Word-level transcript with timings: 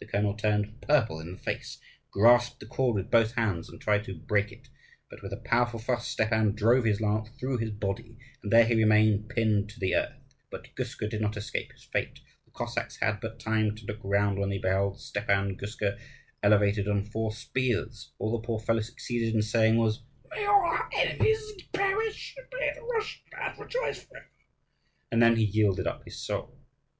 The 0.00 0.06
colonel 0.06 0.34
turned 0.34 0.80
purple 0.82 1.20
in 1.20 1.30
the 1.30 1.38
face, 1.38 1.78
grasped 2.10 2.58
the 2.58 2.66
cord 2.66 2.96
with 2.96 3.12
both 3.12 3.36
hands, 3.36 3.68
and 3.68 3.80
tried 3.80 4.02
to 4.06 4.12
break 4.18 4.50
it; 4.50 4.68
but 5.08 5.22
with 5.22 5.32
a 5.32 5.36
powerful 5.36 5.78
thrust 5.78 6.10
Stepan 6.10 6.56
drove 6.56 6.82
his 6.84 7.00
lance 7.00 7.28
through 7.38 7.58
his 7.58 7.70
body, 7.70 8.18
and 8.42 8.52
there 8.52 8.64
he 8.66 8.74
remained 8.74 9.28
pinned 9.28 9.68
to 9.70 9.78
the 9.78 9.94
earth. 9.94 10.18
But 10.50 10.74
Guska 10.74 11.08
did 11.08 11.20
not 11.20 11.36
escape 11.36 11.70
his 11.70 11.84
fate. 11.84 12.18
The 12.44 12.50
Cossacks 12.50 12.96
had 13.00 13.20
but 13.20 13.38
time 13.38 13.76
to 13.76 13.86
look 13.86 14.00
round 14.02 14.40
when 14.40 14.48
they 14.48 14.58
beheld 14.58 15.00
Stepan 15.00 15.56
Guska 15.56 15.96
elevated 16.42 16.88
on 16.88 17.04
four 17.04 17.30
spears. 17.30 18.10
All 18.18 18.32
the 18.32 18.44
poor 18.44 18.58
fellow 18.58 18.80
succeeded 18.80 19.32
in 19.32 19.42
saying 19.42 19.76
was, 19.76 20.02
"May 20.34 20.44
all 20.44 20.60
our 20.66 20.90
enemies 20.92 21.40
perish, 21.72 22.34
and 22.36 22.48
may 22.58 22.72
the 22.74 22.82
Russian 22.82 23.22
land 23.32 23.58
rejoice 23.60 24.02
forever!" 24.02 24.28
and 25.12 25.22
then 25.22 25.36
he 25.36 25.44
yielded 25.44 25.86
up 25.86 26.02
his 26.04 26.18
soul. 26.20 26.58